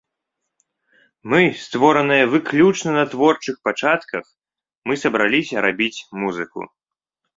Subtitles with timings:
[1.33, 4.25] Мы створаныя выключна на творчых пачатках,
[4.89, 6.59] мы сабраліся рабіць музыку.